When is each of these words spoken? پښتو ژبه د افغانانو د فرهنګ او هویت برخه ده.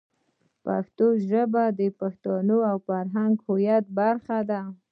پښتو 0.65 1.05
ژبه 1.27 1.63
د 1.77 1.79
افغانانو 1.89 2.57
د 2.63 2.67
فرهنګ 2.85 3.35
او 3.41 3.45
هویت 3.47 3.85
برخه 3.99 4.37
ده. 4.49 4.61